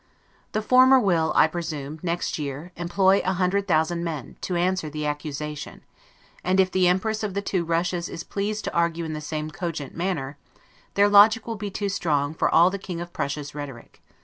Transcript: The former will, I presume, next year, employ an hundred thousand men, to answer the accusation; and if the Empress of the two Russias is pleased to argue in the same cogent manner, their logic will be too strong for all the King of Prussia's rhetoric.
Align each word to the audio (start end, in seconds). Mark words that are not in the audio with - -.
The 0.53 0.63
former 0.63 0.99
will, 0.99 1.31
I 1.35 1.45
presume, 1.45 1.99
next 2.01 2.39
year, 2.39 2.71
employ 2.75 3.17
an 3.19 3.35
hundred 3.35 3.67
thousand 3.67 4.03
men, 4.03 4.35
to 4.41 4.55
answer 4.55 4.89
the 4.89 5.05
accusation; 5.05 5.81
and 6.43 6.59
if 6.59 6.71
the 6.71 6.87
Empress 6.87 7.21
of 7.21 7.35
the 7.35 7.41
two 7.43 7.63
Russias 7.63 8.09
is 8.09 8.23
pleased 8.23 8.63
to 8.63 8.73
argue 8.73 9.05
in 9.05 9.13
the 9.13 9.21
same 9.21 9.51
cogent 9.51 9.93
manner, 9.95 10.37
their 10.95 11.07
logic 11.07 11.45
will 11.45 11.55
be 11.55 11.69
too 11.69 11.87
strong 11.87 12.33
for 12.33 12.49
all 12.51 12.71
the 12.71 12.79
King 12.79 12.99
of 12.99 13.13
Prussia's 13.13 13.53
rhetoric. 13.53 14.01